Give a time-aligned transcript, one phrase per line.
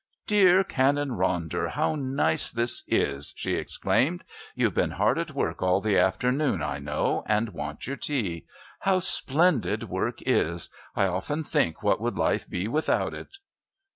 [0.25, 4.23] "Dear Canon Ronder, how nice this is!" she exclaimed.
[4.55, 8.47] "You've been hard at work all the afternoon, I know, and want your tea.
[8.79, 10.71] How splendid work is!
[10.95, 13.37] I often think what would life be without it'."